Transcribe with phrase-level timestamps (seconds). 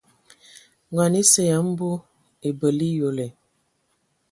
[0.91, 1.89] Ngɔn esə ya mbu
[2.47, 3.27] ebələ eyole.